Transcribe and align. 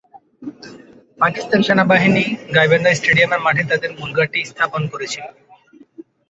পাকিস্তান 1.19 1.59
সেনাবাহিনী 1.67 2.23
গাইবান্ধা 2.55 2.91
স্টেডিয়ামের 2.95 3.43
মাঠে 3.45 3.63
তাদের 3.71 3.91
মূল 3.97 4.11
ঘাঁটি 4.17 4.39
স্থাপনের 4.51 4.91
করেছিল। 4.93 5.25